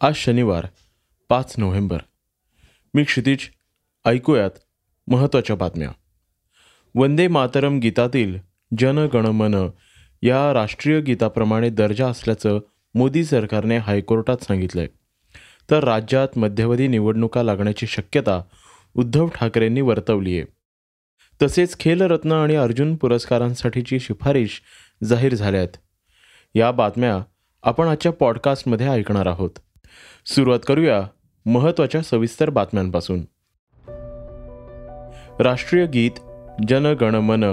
आज 0.00 0.14
शनिवार 0.14 0.66
पाच 1.28 1.54
नोव्हेंबर. 1.58 1.98
मी 2.94 3.04
क्षितिज 3.04 3.38
ऐकूयात 4.04 4.50
महत्त्वाच्या 5.06 5.56
बातम्या. 5.56 5.88
वंदे 6.94 7.28
मातरम 7.28 7.78
गीतातील 7.78 8.38
जन 8.78 8.98
गण 8.98 9.26
मन 9.26 9.54
या 10.22 10.54
राष्ट्रीय 10.54 11.00
गीताप्रमाणे 11.00 11.70
दर्जा 11.70 12.08
असल्याचं 12.08 12.58
मोदी 12.94 13.24
सरकारने 13.24 13.76
हायकोर्टात 13.76 14.36
सांगितलं 14.36 14.80
आहे 14.80 14.88
तर 15.70 15.84
राज्यात 15.84 16.38
मध्यवधी 16.38 16.88
निवडणुका 16.88 17.42
लागण्याची 17.42 17.86
शक्यता 17.86 18.42
उद्धव 18.94 19.28
ठाकरेंनी 19.28 19.80
वर्तवली 19.80 20.38
आहे. 20.38 20.44
तसेच 21.42 21.80
खेलरत्न 21.80 22.32
आणि 22.32 22.54
अर्जुन 22.54 22.96
पुरस्कारांसाठीची 22.96 24.00
शिफारिश 24.00 24.62
जाहीर 25.04 25.34
झाल्यात. 25.34 25.68
या 26.54 26.70
बातम्या 26.70 27.18
आपण 27.62 27.86
आजच्या 27.86 28.12
पॉडकास्टमध्ये 28.12 28.88
ऐकणार 28.88 29.26
आहोत. 29.26 29.50
सुरुवात 30.26 30.58
करूया 30.66 31.02
महत्त्वाच्या 31.46 32.02
सविस्तर 32.02 32.50
बातम्यांपासून. 32.50 33.20
राष्ट्रीय 35.40 35.86
गीत 35.86 36.10
जन 36.68 36.86
गण 36.86 37.14
मन 37.14 37.44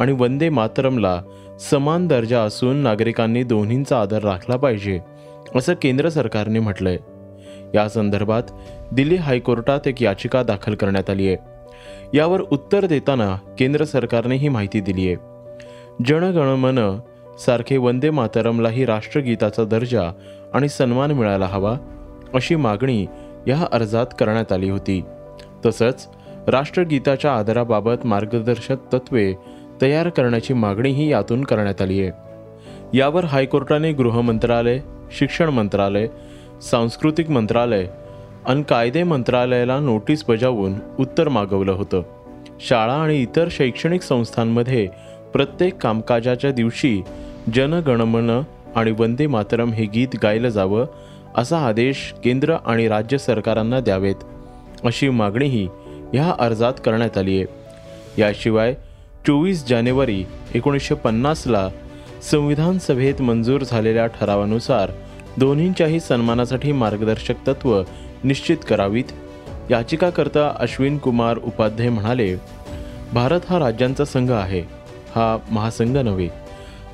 आणि 0.00 0.12
वंदे 0.12 0.48
मातरमला 0.48 1.22
समान 1.60 2.06
दर्जा 2.06 2.40
असून 2.40 2.76
नागरिकांनी 2.76 3.42
दोन्हींचा 3.42 4.00
आदर 4.00 4.22
राखला 4.22 4.56
पाहिजे 4.56 5.00
असं 5.54 5.74
केंद्र 5.82 6.08
सरकारने 6.08 6.58
म्हटलंय. 6.58 6.96
या 7.74 7.88
संदर्भात 7.88 8.42
दिल्ली 8.92 9.16
हायकोर्टात 9.16 9.88
एक 9.88 10.02
याचिका 10.02 10.42
दाखल 10.42 10.74
करण्यात 10.74 11.10
आली 11.10 11.28
आहे. 11.28 11.36
यावर 12.14 12.40
उत्तर 12.40 12.86
देताना 12.86 13.36
केंद्र 13.58 13.84
सरकारने 13.84 14.36
ही 14.36 14.48
माहिती 14.48 14.80
दिली 14.80 15.08
आहे 15.08 15.16
जनगणमन 16.06 16.98
सारखे 17.38 17.76
वंदे 17.76 18.10
मातरमलाही 18.10 18.84
राष्ट्रगीताचा 18.84 19.64
दर्जा 19.64 20.12
आणि 20.54 20.68
सन्मान 20.68 21.10
मिळायला 21.10 21.46
हवा 21.46 21.76
अशी 22.34 22.56
मागणी 22.56 23.06
या 23.46 23.66
अर्जात 23.72 24.06
करण्यात 24.18 24.52
आली 24.52 24.70
होती. 24.70 25.02
तसंच 25.66 26.08
राष्ट्रगीताच्या 26.48 27.34
आदराबाबत 27.34 28.06
मार्गदर्शक 28.06 28.76
तत्वे 28.92 29.34
तयार 29.82 30.08
करण्याची 30.08 30.54
मागणीही 30.54 31.12
यातून 31.12 31.44
करण्यात 31.44 31.82
आली 31.82 32.00
आहे. 32.00 32.10
यावर 32.98 33.24
हायकोर्टाने 33.24 33.92
गृह 33.92 34.20
मंत्रालय 34.20 34.80
शिक्षण 35.18 35.48
मंत्रालय 35.48 36.06
सांस्कृतिक 36.70 37.30
मंत्रालय 37.30 37.86
आणि 38.46 38.62
कायदे 38.62 39.02
मंत्रालयाला 39.02 39.80
नोटीस 39.80 40.24
बजावून 40.28 40.74
उत्तर 40.98 41.28
मागवलं 41.28 41.72
होतं. 41.72 42.02
शाळा 42.60 42.94
आणि 42.94 43.22
इतर 43.22 43.48
शैक्षणिक 43.50 44.02
संस्थांमध्ये 44.02 44.88
प्रत्येक 45.34 45.76
कामकाजाच्या 45.76 46.50
दिवशी 46.50 47.02
जनगणमन 47.54 48.30
आणि 48.76 48.90
वंदे 48.98 49.26
मातरम 49.26 49.72
हे 49.72 49.84
गीत 49.84 50.08
गायलं 50.22 50.48
जावं 50.48 50.86
असा 51.36 51.58
आदेश 51.58 52.12
केंद्र 52.24 52.56
आणि 52.66 52.88
राज्य 52.88 53.18
सरकारांना 53.18 53.80
द्यावेत 53.80 54.14
अशी 54.84 55.08
मागणीही 55.08 55.68
ह्या 56.12 56.34
अर्जात 56.38 56.72
करण्यात 56.84 57.18
आली 57.18 57.36
आहे 57.38 58.20
याशिवाय 58.20 58.74
चोवीस 59.26 59.66
जानेवारी 59.66 60.24
एकोणीसशे 60.54 60.94
पन्नासला 60.94 61.68
संविधान 62.30 62.78
सभेत 62.78 63.22
मंजूर 63.22 63.62
झालेल्या 63.62 64.06
ठरावानुसार 64.06 64.90
दोन्हींच्याही 65.38 66.00
सन्मानासाठी 66.00 66.72
मार्गदर्शक 66.72 67.46
तत्व 67.46 67.82
निश्चित 68.24 68.56
करावीत. 68.68 69.04
याचिकाकर्ता 69.70 70.52
अश्विन 70.60 70.98
कुमार 70.98 71.38
उपाध्याय 71.38 71.88
म्हणाले 71.88 72.34
भारत 73.12 73.40
हा 73.48 73.58
राज्यांचा 73.58 74.04
संघ 74.04 74.30
आहे. 74.30 74.83
हा 75.14 75.38
महासंघ 75.50 75.96
नव्हे. 75.96 76.28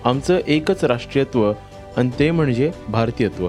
आमचं 0.05 0.39
एकच 0.47 0.85
राष्ट्रीयत्व 0.85 1.53
आणि 1.97 2.11
ते 2.19 2.31
म्हणजे 2.31 2.71
भारतीयत्व. 2.89 3.49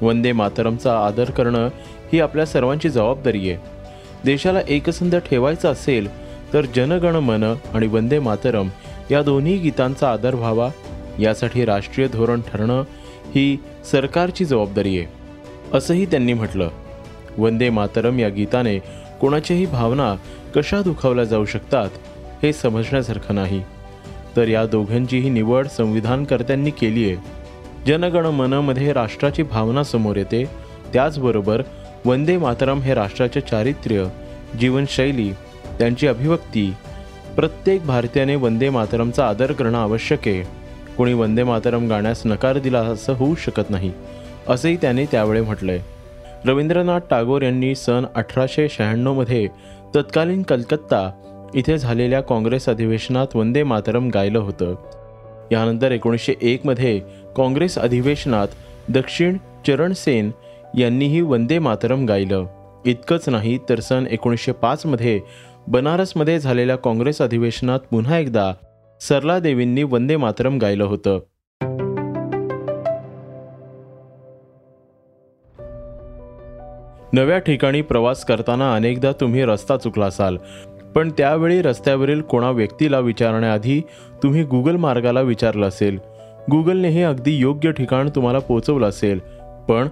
वंदे 0.00 0.32
मातरमचा 0.32 1.06
आदर 1.06 1.30
करणं 1.30 1.68
ही 2.12 2.20
आपल्या 2.20 2.46
सर्वांची 2.46 2.88
जबाबदारी 2.88 3.50
आहे. 3.50 3.58
देशाला 4.24 4.58
एकसंध 4.68 5.16
ठेवायचं 5.16 5.72
असेल 5.72 6.08
तर 6.52 6.64
जनगण 6.64 7.16
मन 7.16 7.42
आणि 7.74 7.86
वंदे 7.86 8.18
मातरम 8.18 8.68
या 9.10 9.22
दोन्ही 9.22 9.56
गीतांचा 9.56 10.12
आदर 10.12 10.34
व्हावा 10.34 10.68
यासाठी 11.18 11.64
राष्ट्रीय 11.64 12.08
धोरण 12.08 12.40
ठरणं 12.40 12.82
ही 13.34 13.58
सरकारची 13.90 14.44
जबाबदारी 14.44 14.98
आहे. 14.98 15.06
असंही 15.76 16.06
त्यांनी 16.06 16.32
म्हटलं. 16.32 16.68
वंदे 17.38 17.70
मातरम 17.70 18.18
या 18.18 18.28
गीताने 18.28 18.78
कोणाच्याही 19.20 19.66
भावना 19.66 20.14
कशा 20.56 20.82
दुखावल्या 20.82 21.24
जाऊ 21.24 21.44
शकतात 21.44 21.90
हे 22.42 22.52
समजण्यासारखं 22.52 23.34
नाही. 23.34 23.62
तर 24.36 24.48
या 24.48 24.66
दोघांचीही 24.66 25.30
निवड 25.30 25.66
संविधानकर्त्यांनी 25.66 26.70
केली 26.70 27.10
आहे. 27.10 27.16
जनगण 27.86 28.26
मनमध्ये 28.26 28.92
राष्ट्राची 28.92 29.42
भावना 29.42 29.84
समोर 29.84 30.16
येते. 30.16 30.44
त्याचबरोबर 30.92 31.62
वंदे 32.04 32.36
मातरम 32.36 32.80
हे 32.80 32.94
राष्ट्राचे 32.94 33.40
चारित्र्य 33.40 34.04
जीवनशैली 34.60 35.32
त्यांची 35.78 36.06
अभिव्यक्ती. 36.06 36.74
प्रत्येक 37.36 37.86
भारतीयाने 37.86 38.36
वंदे 38.36 38.70
मातरमचा 38.70 39.28
आदर 39.28 39.52
करणं 39.52 39.78
आवश्यक 39.78 40.18
आहे. 40.26 40.42
कोणी 40.96 41.12
वंदे 41.12 41.42
मातरम 41.42 41.88
गाण्यास 41.88 42.22
नकार 42.24 42.58
दिला 42.58 42.78
असं 42.78 43.12
होऊ 43.12 43.34
शकत 43.34 43.70
नाही 43.70 43.92
असंही 44.48 44.76
त्याने 44.76 45.04
त्यावेळी 45.04 45.40
म्हटलंय. 45.40 45.78
रवींद्रनाथ 46.44 47.00
टागोर 47.10 47.42
यांनी 47.42 47.74
सन 47.74 48.04
अठराशे 48.14 48.68
शहाण्णवमध्ये 48.68 49.46
तत्कालीन 49.96 50.42
कलकत्ता 50.42 51.10
इथे 51.54 51.78
झालेल्या 51.78 52.20
काँग्रेस 52.20 52.68
अधिवेशनात 52.68 53.26
वंदे 53.34 53.62
मातरम 53.62 54.08
गायलं 54.14 54.38
होतं. 54.38 54.74
यानंतर 55.52 55.92
एकोणीसशे 55.92 56.34
एकमध्ये 56.42 57.00
काँग्रेस 57.36 57.78
अधिवेशनात 57.78 58.48
दक्षिण 58.88 59.36
चरण 59.66 59.92
सेन 59.92 60.30
यांनीही 60.78 61.20
वंदे 61.20 61.58
मातरम 61.58 62.06
गायलं. 62.06 62.46
इतकंच 62.86 63.28
नाही 63.28 63.58
तर 63.68 63.80
सन 63.80 64.04
एकोणीसशे 64.10 64.52
पाचमध्ये 64.52 65.20
बनारसमध्ये 65.68 66.38
झालेल्या 66.38 66.76
काँग्रेस 66.76 67.22
अधिवेशनात 67.22 67.80
पुन्हा 67.80 68.18
एकदा 68.18 68.52
सरला 69.00 69.38
देवींनी 69.38 69.82
वंदे 69.82 70.16
मातरम 70.16 70.58
गायलं 70.58 70.84
होतं. 70.84 71.18
नव्या 77.12 77.38
ठिकाणी 77.38 77.82
प्रवास 77.82 78.24
करताना 78.24 78.74
अनेकदा 78.74 79.12
तुम्ही 79.12 79.44
रस्ता 79.44 79.76
चुकला 79.76 80.06
असाल. 80.06 80.36
पण 80.94 81.10
त्यावेळी 81.10 81.60
रस्त्यावरील 81.62 82.20
कोणा 82.20 82.50
व्यक्तीला 82.50 82.98
विचारण्याआधी 82.98 83.80
तुम्ही 84.22 84.42
गुगल 84.44 84.76
मार्गाला 84.76 85.20
विचारलं 85.20 85.68
असेल. 85.68 85.98
गुगलने 86.50 86.88
हे 86.88 87.02
अगदी 87.02 87.36
योग्य 87.36 87.70
ठिकाण 87.72 88.08
तुम्हाला 88.14 88.38
पोचवलं 88.38 88.88
असेल. 88.88 89.18
पण 89.68 89.88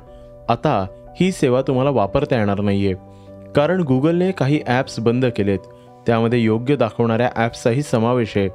आता 0.49 0.87
ही 1.21 1.31
सेवा 1.33 1.61
तुम्हाला 1.63 1.91
वापरता 1.91 2.39
येणार 2.39 2.61
नाही 2.61 2.87
आहे 2.87 3.53
कारण 3.55 3.81
गुगलने 3.81 4.31
काही 4.33 4.61
ॲप्स 4.67 4.99
बंद 5.01 5.27
केलेत. 5.37 5.59
त्यामध्ये 6.07 6.39
योग्य 6.39 6.77
दाखवणाऱ्या 6.77 7.31
ॲप्सचाही 7.37 7.83
समावेश 7.83 8.37
आहे. 8.37 8.49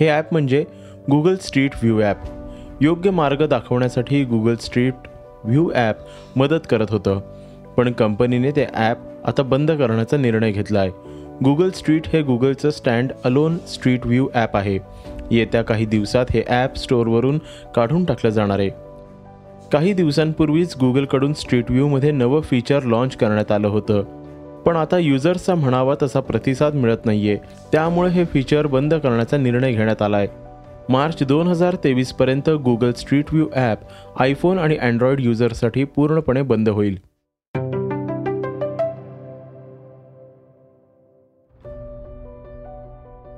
हे 0.00 0.08
ॲप 0.08 0.32
म्हणजे 0.32 0.64
गुगल 1.10 1.36
स्ट्रीट 1.40 1.74
व्ह्यू 1.82 2.00
ॲप 2.00 2.24
योग्य 2.80 3.10
मार्ग 3.10 3.46
दाखवण्यासाठी 3.46 4.24
गुगल 4.24 4.54
स्ट्रीट 4.60 5.06
व्ह्यू 5.44 5.70
ॲप 5.74 5.96
मदत 6.36 6.66
करत 6.70 6.90
होतं. 6.90 7.20
पण 7.76 7.92
कंपनीने 7.92 8.50
ते 8.50 8.66
ॲप 8.74 8.98
आता 9.24 9.42
बंद 9.42 9.70
करण्याचा 9.70 10.16
निर्णय 10.16 10.50
घेतला 10.50 10.80
आहे 10.80 10.90
गुगल 11.44 11.70
स्ट्रीट 11.70 12.06
हे 12.12 12.22
गुगलचं 12.22 12.70
stand 12.70 13.12
alone 13.24 13.58
street 13.68 14.06
view 14.06 14.26
app 14.34 14.56
आहे. 14.56 14.78
येत्या 15.30 15.62
काही 15.62 15.84
दिवसात 15.86 16.26
हे 16.30 16.42
ॲप 16.48 16.76
स्टोअरवरून 16.76 17.38
काढून 17.76 18.04
टाकलं 18.04 18.30
जाणार 18.30 18.58
आहे. 18.58 18.70
काही 19.72 19.92
दिवसांपूर्वीच 19.92 20.76
गुगलकडून 20.80 21.32
स्ट्रीट 21.32 21.70
व्ह्यूमध्ये 21.70 22.10
नवं 22.10 22.40
फीचर 22.40 22.82
लॉन्च 22.82 23.16
करण्यात 23.16 23.52
आलं 23.52 23.68
होतं. 23.68 24.02
पण 24.66 24.76
आता 24.76 24.98
युजर्सचा 24.98 25.54
म्हणावा 25.54 25.94
तसा 26.02 26.20
प्रतिसाद 26.20 26.74
मिळत 26.74 27.06
नाहीये. 27.06 27.36
त्यामुळे 27.72 28.10
हे 28.10 28.24
फीचर 28.24 28.66
बंद 28.66 28.94
करण्याचा 28.94 29.36
निर्णय 29.36 29.72
घेण्यात 29.72 30.02
आला 30.02 30.16
आहे 30.16 30.46
मार्च 30.88 31.22
दोन 31.22 31.46
हजार 31.46 31.76
तेवीसपर्यंत 31.84 32.50
Google 32.64 32.92
street 32.92 33.32
view 33.32 33.46
app 33.54 33.78
iPhone 34.20 34.58
आणि 34.58 34.76
अँड्रॉइड 34.76 35.20
युजर्ससाठी 35.20 35.84
पूर्णपणे 35.84 36.42
बंद 36.42 36.68
होईल. 36.68 36.98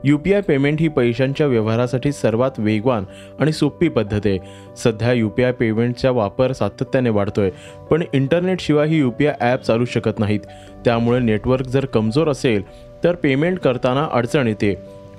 यू 0.05 0.19
पी 0.19 0.33
आय 0.33 0.41
पेमेंट 0.41 0.81
ही 0.81 0.89
पैशांच्या 0.89 1.47
व्यवहारासाठी 1.47 2.13
सर्वात 2.13 2.59
वेगवान 2.59 3.05
आणि 3.41 3.53
सोपी 3.53 3.89
पद्धत 3.89 4.21
आहे. 4.25 4.39
सध्या 4.77 5.13
यू 5.13 5.29
पी 5.29 5.43
आय 5.43 5.53
पेमेंटचा 5.53 6.11
वापर 6.11 6.53
सातत्याने 6.53 7.11
वाढतोय 7.11 7.51
पण 7.91 8.03
इंटरनेटशिवाय 8.13 8.89
ही 8.89 8.99
यू 8.99 9.11
पी 9.11 9.27
आय 9.27 9.35
ॲप 9.41 9.63
चालू 9.63 9.85
शकत 9.85 10.19
नाहीत. 10.19 10.41
त्यामुळे 10.85 11.19
नेटवर्क 11.21 11.67
जर 11.67 11.85
कमजोर 11.85 12.29
असेल 12.29 12.63
तर 13.05 13.15
पेमेंट 13.15 13.59
करताना 13.59 14.09
अडचण 14.13 14.49
येते. 14.49 14.75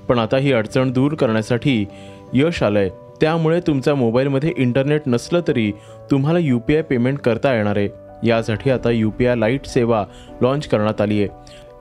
पण 0.07 0.19
आता 0.19 0.37
ही 0.37 0.53
अडचण 0.53 0.91
दूर 0.91 1.13
करण्यासाठी 1.13 1.85
यश 2.33 2.63
आलंय. 2.63 2.89
त्यामुळे 3.21 3.59
तुमच्या 3.59 3.95
मोबाईलमध्ये 3.95 4.51
इंटरनेट 4.57 5.01
नसलं 5.07 5.41
तरी 5.47 5.71
तुम्हाला 6.11 6.39
यू 6.39 6.59
पी 6.59 6.75
आय 6.75 6.81
पेमेंट 6.81 7.19
करता 7.19 7.53
येणार 7.55 7.77
आहे. 7.77 7.87
यासाठी 8.23 8.69
आता 8.69 8.89
यू 8.91 9.09
पी 9.09 9.25
आय 9.25 9.35
लाइट 9.35 9.65
सेवा 9.65 10.03
लॉन्च 10.41 10.67
करण्यात 10.67 11.01
आली 11.01 11.19
आहे. 11.19 11.27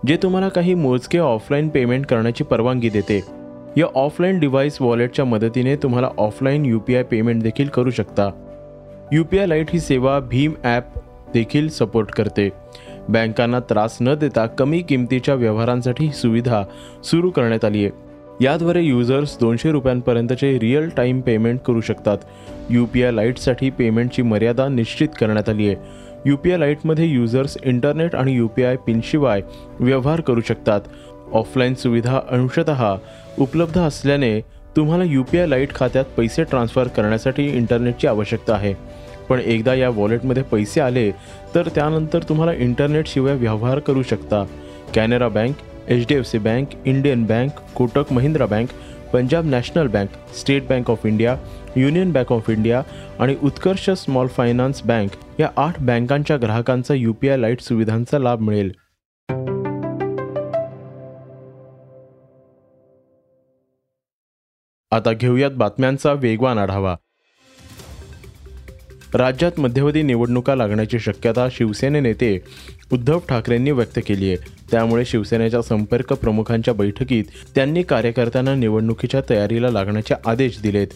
जे 0.07 0.17
तुम्हाला 0.17 0.49
काही 0.49 0.75
मोजके 0.75 1.19
ऑफलाईन 1.19 1.69
पेमेंट 1.69 2.07
करण्याची 2.07 2.45
परवानगी 2.45 2.89
देते. 2.89 3.21
या 3.77 3.87
ऑफलाईन 3.95 4.39
डिव्हाइस 4.39 4.81
वॉलेटच्या 4.81 5.25
मदतीने 5.25 5.77
तुम्हाला 5.77 6.09
offline 6.19 6.65
U 6.67 6.79
P 6.79 6.97
I 6.97 7.03
payment 7.03 7.43
देखील 7.43 7.69
करू 7.69 7.91
शकता. 7.91 8.31
यू 9.13 9.25
पी 9.25 9.39
आय 9.39 9.47
लाइट 9.47 9.71
ही 9.73 9.81
सेवा 9.81 10.19
भीम 10.21 10.53
ॲप 10.65 10.99
देखील 11.35 11.69
सपोर्ट 11.69 12.11
करते. 12.11 12.49
बँकांना 13.09 13.61
त्रास 13.61 13.97
न 14.01 14.15
देता 14.15 14.47
कमी 14.47 14.81
किमतीच्या 14.83 15.35
व्यवहारांसाठी 15.35 16.05
ही 16.05 16.13
सुविधा 16.13 16.63
सुरू 17.05 17.31
करण्यात 17.31 17.65
आली 17.65 17.85
आहे 17.85 18.45
याद्वारे 18.45 18.83
युजर्स 18.83 19.39
दोनशे 19.41 19.71
रुपयांपर्यंतचे 19.73 20.59
रिअल 20.59 20.89
टाईम 20.89 21.21
पेमेंट 21.21 21.61
करू 21.61 21.81
शकतात. 21.81 22.19
यू 22.71 22.85
पी 22.87 23.03
आय 23.03 23.11
लाईटसाठी 23.11 23.71
पेमेंटची 23.71 24.23
मर्यादा 24.23 24.69
निश्चित 24.69 25.09
करण्यात 25.21 25.49
आली 25.49 25.67
आहे 25.67 25.77
यू 26.27 26.37
पी 26.37 26.51
आय 26.51 26.57
लाईटमध्ये 26.59 27.07
युजर्स 27.07 27.57
इंटरनेट 27.65 28.15
आणि 28.15 28.33
यू 28.37 28.49
पी 28.49 28.63
आय 28.63 28.77
पिनशिवाय 28.77 29.43
व्यवहार 29.81 30.21
करू 30.21 30.41
शकतात. 30.41 30.81
ऑफलाईन 31.33 31.75
सुविधा 31.75 32.21
अंशतः 32.31 32.97
उपलब्ध 33.39 33.79
असल्याने 33.79 34.41
तुम्हाला 34.77 35.05
यू 35.05 35.23
पी 35.23 35.39
आय 35.39 35.47
लाइट 35.47 35.75
खात्यात 35.75 36.05
पैसे 36.17 36.45
ट्रान्स्फर 36.45 36.89
करण्यासाठी 36.89 37.47
इंटरनेटची 37.49 38.07
आवश्यकता 38.07 38.55
आहे. 38.55 38.75
पण 39.29 39.41
एकदा 39.41 39.75
या 39.75 39.89
वॉलेटमध्ये 39.89 40.43
पैसे 40.43 40.81
आले 40.81 41.11
तर 41.55 41.69
त्यानंतर 41.75 42.23
तुम्हाला 42.23 42.53
इंटरनेटशिवाय 42.53 43.35
व्यवहार 43.35 43.79
करू 43.79 44.03
शकता. 44.03 44.45
Canara 44.95 45.29
Bank 45.29 45.57
H 45.89 46.07
D 46.09 46.15
F 46.15 46.27
C 46.27 46.39
Bank 46.39 46.67
Indian 46.85 47.25
Bank 47.25 47.61
Kotak 47.75 48.13
Mahindra 48.13 48.47
Bank 48.47 48.69
Punjab 49.13 49.45
National 49.45 49.87
Bank 49.87 50.09
State 50.35 50.69
Bank 50.69 50.91
of 50.91 51.07
India 51.07 51.37
Union 51.77 52.13
Bank 52.13 52.33
of 52.33 52.51
India 52.51 52.83
आणि 53.19 53.37
उत्कर्ष 53.43 53.91
स्मॉल 53.91 54.27
फायनान्स 54.27 54.83
बँक 54.83 55.41
या 55.41 55.51
आठ 55.57 55.81
बँकांच्या 55.81 56.37
ग्राहकांचा 56.37 56.95
यू 56.95 57.13
पी 57.13 57.29
आय 57.29 57.37
लाइट 57.37 57.61
सुविधांचा 57.61 58.19
लाभ 58.19 58.41
मिळेल. 58.41 58.73
आता 64.93 65.13
घेऊयात 65.13 65.51
बातम्यांचा 65.51 66.13
वेगवान 66.13 66.59
आढावा. 66.59 66.97
राज्यात 69.15 69.61
मध्यवधी 69.61 70.03
निवडणुका 70.03 70.55
लागण्याची 70.55 70.99
शक्यता 70.99 71.49
शिवसेने 71.53 72.01
नेते 72.01 72.39
उद्धव 72.93 73.19
ठाकरेंनी 73.29 73.71
व्यक्त 73.71 73.99
केली 74.07 74.29
आहे. 74.29 74.37
त्यामुळे 74.71 75.05
शिवसेनेच्या 75.05 75.63
संपर्क 75.63 76.13
प्रमुखांच्या 76.13 76.75
बैठकीत 76.75 77.25
त्यांनी 77.55 77.83
कार्यकर्त्यांना 77.83 78.55
निवडणुकीच्या 78.55 79.21
तयारीला 79.31 79.71
लागण्याचे 79.71 80.15
आदेश 80.27 80.61
दिलेत. 80.63 80.87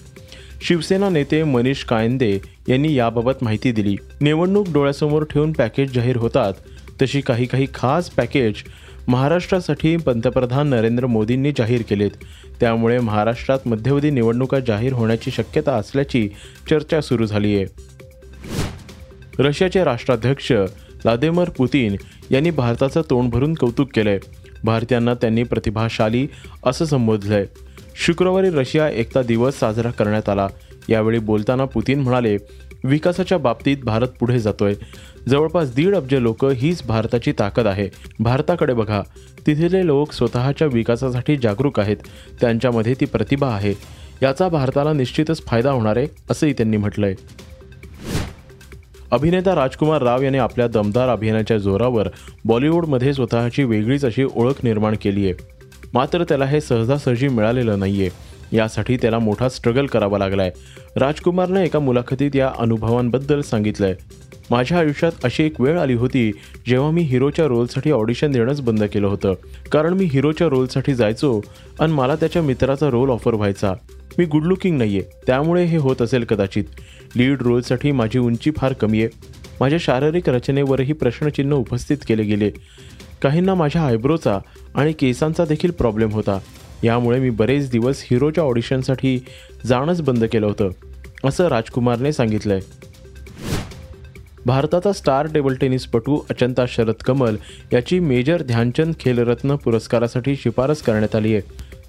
शिवसेना 0.63 1.09
नेते 1.09 1.43
मनीष 1.45 1.85
कायंदे 1.85 2.39
यांनी 2.69 2.95
याबाबत 2.95 3.43
माहिती 3.43 3.73
दिली. 3.73 3.97
निवडणूक 4.21 4.67
डोळ्यासमोर 4.73 5.25
ठेवून 5.25 5.53
पॅकेज 5.53 5.95
जाहीर 5.95 6.17
होतात. 6.17 6.53
तशी 7.03 7.21
काही 7.21 7.47
काही 7.47 7.67
खास 7.75 8.11
पॅकेज 8.11 8.55
महाराष्ट्रासाठी 9.09 9.97
पंतप्रधान 9.97 10.69
नरेंद्र 10.69 11.07
मोदींनी 11.07 11.53
जाहीर 11.53 11.83
केलेत. 11.91 12.11
त्यामुळे 12.61 12.99
महाराष्ट्रात 12.99 13.69
मध्यवधी 13.69 14.11
निवडणुका 14.11 14.61
जाहीर 14.61 14.93
होण्याची 14.93 15.31
शक्यता 15.31 15.73
असल्याची 15.73 16.29
चर्चा 16.71 17.01
सुरू 17.01 17.27
झाली 17.27 17.57
आहे. 17.57 17.94
रशियाचे 19.39 19.85
राष्ट्राध्यक्ष 19.85 20.53
व्लादिमीर 20.53 21.49
पुतीन 21.49 21.97
यांनी 22.31 22.51
भारताचं 22.51 23.03
तोंड 23.11 23.31
भरून 23.31 23.55
कौतुक 23.55 23.89
केलंय. 23.95 24.19
भारतीयांना 24.65 25.15
त्यांनी 25.15 25.43
प्रतिभाशाली 25.43 26.27
असं 26.67 26.85
संबोधलंय. 26.85 27.47
शुक्रवारी 27.97 28.51
रशिया 28.51 28.89
एकता 28.89 29.23
दिवस 29.23 29.59
साजरा 29.59 29.91
करण्यात 29.91 30.29
आला. 30.29 30.49
यावेळी 30.89 31.19
बोलताना 31.19 31.65
पुतीन 31.65 32.01
म्हणाले 32.01 32.37
विकासाच्या 32.85 33.39
बाबतीत 33.39 33.77
भारत 33.85 34.09
पुढे 34.09 34.39
जातोय. 34.39 34.75
जवळपास 35.29 35.75
दीड 35.75 35.95
अब्ज 35.95 36.15
लोक 36.15 36.45
हीच 36.45 36.83
भारताची 36.83 37.33
ताकद 37.39 37.67
आहे. 37.67 37.89
भारताकडे 38.19 38.75
बघा. 38.75 39.03
तिथले 39.47 39.87
लोक 39.87 40.13
स्वतःच्या 40.13 40.69
विकासासाठी 40.73 41.37
जागरूक 41.37 41.81
आहेत. 41.81 41.97
त्यांच्यामध्ये 42.41 42.95
ती 43.01 43.05
प्रतिभा 43.05 43.49
आहे. 43.49 43.75
याचा 44.23 44.49
भारताला 44.49 44.93
निश्चितच 44.93 45.45
फायदा 45.47 45.71
होणार 45.71 45.97
आहे 45.97 46.07
असंही 46.31 46.53
त्यांनी 46.53 46.77
म्हटलंय. 46.77 47.15
अभिनेता 49.15 49.55
राजकुमार 49.55 50.03
राव 50.03 50.23
यांनी 50.23 50.39
आपल्या 50.39 50.67
दमदार 50.69 51.09
अभिनयाच्या 51.09 51.59
जोरावर 51.59 52.09
बॉलिवूडमध्ये 52.45 53.15
स्वतःची 53.15 53.65
वेगळीच 53.65 54.05
अशी 54.05 54.25
ओळख 54.37 54.55
निर्माण 54.63 54.95
केली 55.03 55.25
आहे. 55.25 55.35
मात्र 55.95 56.25
त्याला 56.25 56.45
हे 56.45 56.61
सहजासहजी 56.61 57.29
मिळालेलं 57.29 57.79
नाहीये. 57.79 58.09
यासाठी 58.53 58.97
त्याला 58.97 59.19
मोठा 59.19 59.49
स्ट्रगल 59.49 59.87
करावा 59.87 60.19
लागलाय. 60.19 60.51
राजकुमारने 60.97 61.65
एका 61.65 61.79
मुलाखतीत 61.79 62.31
या 62.37 62.53
अनुभवांबद्दल 62.59 63.41
सांगितलंय. 63.41 63.95
माझ्या 64.51 64.79
आयुष्यात 64.79 65.13
अशी 65.25 65.43
एक 65.43 65.61
वेळ 65.61 65.79
आली 65.79 65.95
होती 65.95 66.33
जेव्हा 66.67 66.91
मी 66.91 67.03
हिरोच्या 67.03 67.47
रोलसाठी 67.47 67.91
ऑडिशन 67.91 68.31
देणंच 68.31 68.61
बंद 68.61 68.85
केलं 68.85 69.07
होतं. 69.07 69.35
कारण 69.73 69.93
मी 69.93 70.05
हिरोच्या 70.05 70.47
रोलसाठी 70.47 70.95
जायचो 70.95 71.41
आणि 71.81 71.93
मला 71.93 72.17
त्याच्या 72.17 72.43
मित्राचा 72.43 72.91
रोल 72.91 73.11
ऑफर 73.11 73.35
व्हायचा. 73.35 73.73
मी 74.19 74.25
गुड 74.25 74.45
लुकिंग 74.45 74.79
नाही 74.79 74.99
आहे 74.99 75.21
त्यामुळे 75.27 75.65
हे 75.65 75.77
होत 75.77 76.03
असेल 76.03 76.25
कदाचित. 76.25 76.65
लीड 77.17 77.43
रोलसाठी 77.43 77.93
माझी 77.93 78.19
उंची 78.19 78.51
फार 78.57 78.73
कमी 78.73 79.01
आहे. 79.01 79.09
माझ्या 79.61 79.79
शारीरिक 79.83 80.29
रचनेवरही 80.29 80.93
प्रश्नचिन्ह 80.93 81.57
उपस्थित 81.57 81.97
केले 82.09 82.23
गेले. 82.23 82.51
काहींना 83.23 83.55
माझ्या 83.55 83.83
आयब्रोचा 83.83 84.39
आणि 84.75 84.93
केसांचा 84.93 85.45
देखील 85.45 85.71
प्रॉब्लेम 85.71 86.11
होता. 86.11 86.39
यामुळे 86.85 87.21
मी 87.21 87.31
बरेच 87.31 87.71
दिवस 87.71 88.05
हिरोच्या 88.11 88.45
ऑडिशनसाठी 88.45 89.25
जाणंच 89.67 90.03
बंद 90.03 90.25
केलं 90.25 90.47
होतं 90.47 90.69
असं 91.25 91.47
राजकुमारने 91.49 92.13
सांगितलंय. 92.13 92.61
भारताचा 94.47 94.93
स्टार 94.93 95.27
टेबल 95.35 95.55
टेनिसपटू 95.55 96.21
अचंता 96.31 96.65
शरद 96.69 97.03
कमल 97.05 97.37
याची 97.73 97.99
मेजर 97.99 98.43
ध्यानचंद 98.43 98.95
खेलरत्न 99.01 99.57
पुरस्कारासाठी 99.57 100.37
शिफारस 100.37 100.83
करण्यात 100.83 101.17
आली 101.17 101.33
आहे. 101.33 101.43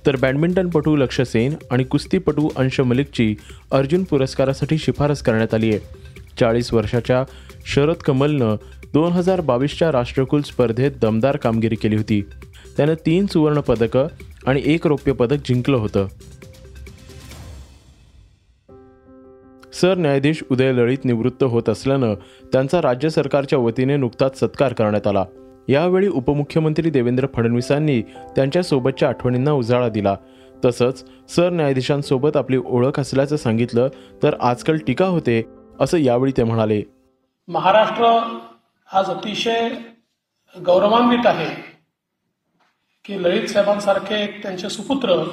तर 0.06 0.16
बॅडमिंटनपटू 0.16 0.96
लक्ष्य 0.96 1.26
सेन 1.26 1.54
आणि 1.72 1.84
कुस्तीपटू 1.84 2.50
अंश 2.56 2.80
मलिकची 2.80 3.36
अर्जुन 3.72 4.04
पुरस्कारासाठी 4.04 4.78
शिफारस 4.78 5.22
करण्यात 5.22 5.54
आली 5.54 5.70
आहे. 5.70 5.80
चाळीस 6.40 6.74
वर्षाच्या 6.74 7.24
शरद 7.66 7.96
कमलनं 7.96 8.56
दोन 8.94 9.12
हजार 9.12 9.42
बावीसच्या 9.42 9.92
राष्ट्रकुल 9.92 10.42
स्पर्धेत 10.42 10.92
दमदार 11.02 11.38
कामगिरी 11.38 11.76
केली 11.76 11.96
होती. 11.96 12.22
त्यानं 12.78 12.94
तीन 12.94 13.26
सुवर्णपदकं 13.26 14.08
आणि 14.48 14.62
एक 14.66 14.88
रौप्य 14.88 15.12
पदक 15.12 15.38
जिंकलं 15.48 15.78
होतं. 15.78 16.08
सरन्यायाधीश 19.82 20.44
उदय 20.52 20.72
लळित 20.72 21.06
निवृत्त 21.06 21.44
होत 21.44 21.70
असल्यानं 21.70 22.14
त्यांचा 22.54 22.82
राज्य 22.82 23.10
सरकारच्या 23.10 23.60
वतीने 23.60 23.98
नुकताच 23.98 24.40
सत्कार 24.40 24.74
करण्यात 24.74 25.08
आला. 25.08 25.26
यावेळी 25.70 26.08
उपमुख्यमंत्री 26.08 26.90
देवेंद्र 26.90 27.28
फडणवीसांनी 27.34 28.02
त्यांच्यासोबतच्या 28.36 29.10
आठवणींना 29.10 29.52
उजाळा 29.52 29.90
दिला. 29.90 30.16
तसंच 30.66 31.04
सरन्यायाधीशांसोबत 31.30 32.38
आपली 32.38 32.58
ओळख 32.58 33.00
असल्याचं 33.00 33.36
सांगितलं 33.36 33.88
तर 34.24 34.36
आजकाल 34.42 34.78
टीका 34.78 35.06
होते 35.06 35.44
असं 35.80 35.98
यावेळी 35.98 36.32
ते 36.38 36.44
म्हणाले. 36.44 36.82
महाराष्ट्र 37.48 38.06
आज 38.94 39.06
अतिशय 39.06 39.70
गौरवान्वित 40.56 41.26
आहे 41.26 41.54
की 43.06 43.24
ललित 43.24 43.48
साहेबांसारखे 43.48 44.24
एक 44.24 44.42
त्यांचे 44.44 44.70
सुपुत्र 44.70 45.24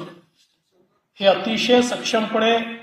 हे 1.19 1.25
अतिशय 1.25 1.81
सक्षमपणे 1.81 2.82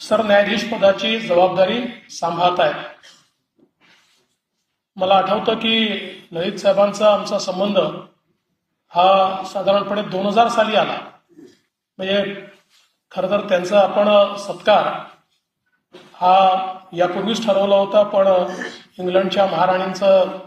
सरन्यायाधीश 0.00 0.64
पदाची 0.72 1.18
जबाबदारी 1.20 1.80
सांभाळत 2.10 2.60
आहेत. 2.60 2.74
मला 4.96 5.14
आठवतं 5.14 5.54
की 5.54 5.86
ललित 6.32 6.58
साहेबांचा 6.58 7.12
आमचा 7.12 7.38
संबंध 7.38 7.78
हा 8.92 9.44
साधारणपणे 9.44 10.02
दोन 10.02 10.26
हजार 10.26 10.48
साली 10.48 10.76
आला. 10.76 10.98
म्हणजे 11.98 12.46
खर 13.10 13.30
तर 13.30 13.48
त्यांचा 13.48 13.80
आपण 13.80 14.36
सत्कार 14.36 14.86
हा 16.14 16.36
यापूर्वीच 16.92 17.46
ठरवला 17.46 17.76
होता 17.76 18.02
पण 18.02 18.26
इंग्लंडच्या 18.98 19.46
महाराणींचं 19.46 20.38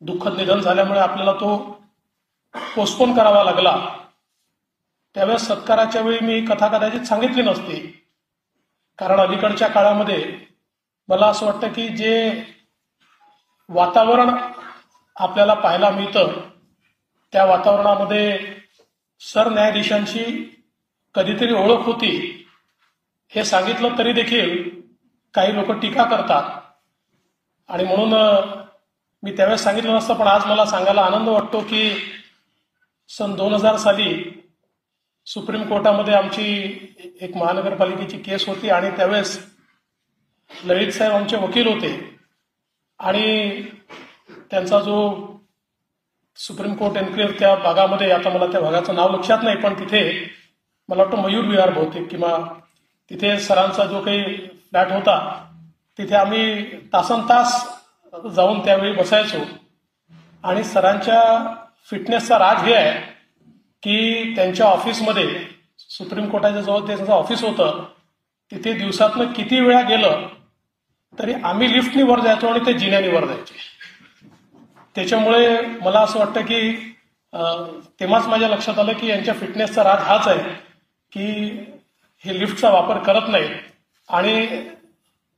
दुःखद 0.00 0.36
निधन 0.36 0.60
झाल्यामुळे 0.60 1.00
आपल्याला 1.00 1.32
तो 1.32 1.56
पोस्टपोन 2.54 3.14
करावा 3.14 3.44
लागला. 3.44 3.76
त्यावेळेस 5.14 5.42
सत्काराच्या 5.42 6.02
वेळी 6.02 6.18
मी 6.20 6.40
कथा 6.46 6.68
कदाचित 6.68 7.00
सांगितली 7.00 7.42
नसती. 7.42 8.00
कारण 8.98 9.20
अलीकडच्या 9.20 9.68
काळामध्ये 9.68 10.38
मला 11.08 11.26
असं 11.26 11.46
वाटतं 11.46 11.72
की 11.72 11.88
जे 11.88 12.44
वातावरण 13.68 14.30
आपल्याला 15.16 15.54
पाहायला 15.54 15.90
मिळतं 15.90 16.32
त्या 17.32 17.44
वातावरणामध्ये 17.44 18.38
सरन्यायाधीशांची 19.20 20.24
कधीतरी 21.14 21.54
ओळख 21.54 21.84
होती. 21.84 22.40
हे 23.28 23.44
सांगितलं 23.44 23.98
तरी 23.98 24.12
देखील 24.12 24.80
काही 25.34 25.54
लोक 25.54 25.70
टीका 25.70 26.04
करतात. 26.04 26.60
आणि 27.68 27.84
म्हणून 27.84 28.12
मी 29.22 29.36
त्यावेळेस 29.36 29.62
सांगितलं 29.62 29.94
नसतं 29.96 30.14
पण 30.14 30.26
आज 30.26 30.46
मला 30.46 30.66
सांगायला 30.66 31.02
आनंद 31.02 31.28
वाटतो 31.28 31.60
की 31.60 31.90
सन 33.08 33.34
दोन 33.34 33.54
हजार 33.54 33.76
साली 33.76 34.33
सुप्रीम 35.26 35.62
कोर्टामध्ये 35.68 36.14
आमची 36.14 36.46
एक 37.20 37.36
महानगरपालिकेची 37.36 38.18
केस 38.18 38.48
होती 38.48 38.70
आणि 38.70 38.90
त्यावेळेस 38.90 39.38
ललित 40.64 40.92
साहेब 40.92 41.12
आमचे 41.12 41.36
वकील 41.36 41.66
होते. 41.66 42.18
आणि 43.00 43.62
त्यांचा 44.50 44.80
जो 44.80 44.96
सुप्रीम 46.36 46.74
कोर्ट 46.74 46.96
एन्क्लेव 46.96 47.30
त्या 47.38 47.54
भागामध्ये 47.54 48.10
आता 48.12 48.30
मला 48.30 48.46
त्या 48.46 48.60
भागाचं 48.60 48.94
नाव 48.94 49.16
लक्षात 49.16 49.38
नाही 49.42 49.56
पण 49.56 49.78
तिथे 49.80 50.02
मला 50.88 51.02
वाटतं 51.02 51.22
मयूर 51.22 51.44
विहार 51.44 51.70
बहुतेक 51.70 52.08
किंवा 52.10 52.36
तिथे 53.10 53.38
सरांचा 53.38 53.84
जो 53.84 54.00
काही 54.00 54.36
फ्लॅट 54.46 54.92
होता 54.92 55.16
तिथे 55.98 56.14
आम्ही 56.14 56.64
तासन 56.92 57.20
तास 57.28 57.56
जाऊन 58.34 58.64
त्यावेळी 58.64 58.92
बसायचो. 58.92 59.38
आणि 60.44 60.64
सरांच्या 60.64 61.20
फिटनेसचा 61.90 62.38
राज 62.38 62.64
हे 62.64 62.74
आहे 62.74 63.13
की 63.84 64.34
त्यांच्या 64.36 64.66
ऑफिसमध्ये 64.66 65.28
सुप्रीम 65.78 66.28
कोर्टाच्या 66.28 66.60
जवळ 66.60 66.86
त्यांचं 66.86 67.12
ऑफिस 67.12 67.42
होतं 67.44 67.82
तिथे 68.52 68.72
दिवसातनं 68.72 69.32
किती 69.32 69.60
वेळा 69.60 69.80
गेलं 69.80 70.26
तरी 71.18 71.32
आम्ही 71.44 71.72
लिफ्टनी 71.72 72.02
वर 72.02 72.20
जायचो 72.20 72.46
आणि 72.46 72.60
ते 72.66 72.72
जिन्यानी 72.72 73.08
वर 73.08 73.24
जायचे. 73.26 73.54
त्याच्यामुळे 74.94 75.60
मला 75.82 76.00
असं 76.00 76.18
वाटतं 76.18 76.40
की 76.40 76.70
तेव्हाच 78.00 78.26
माझ्या 78.26 78.48
लक्षात 78.48 78.78
आलं 78.78 78.92
की 78.92 79.06
यांच्या 79.06 79.34
फिटनेसचा 79.34 79.84
राज 79.84 80.02
हाच 80.02 80.28
आहे 80.28 80.52
की 81.12 81.26
हे 82.24 82.38
लिफ्टचा 82.40 82.70
वापर 82.70 82.98
करत 82.98 83.28
नाही 83.28 83.48
आणि 84.08 84.46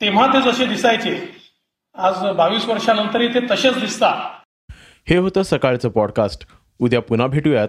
तेव्हा 0.00 0.26
ते 0.26 0.40
जसे 0.42 0.66
दिसायचे 0.66 1.16
आज 1.94 2.24
बावीस 2.36 2.64
वर्षानंतरही 2.66 3.28
ते 3.34 3.40
तसेच 3.50 3.78
दिसतात. 3.80 4.16
हे 5.08 5.16
होतं 5.16 5.42
सकाळचं 5.42 5.88
पॉडकास्ट. 5.88 6.46
उद्या 6.78 7.00
पुन्हा 7.00 7.26
भेटूयात. 7.26 7.68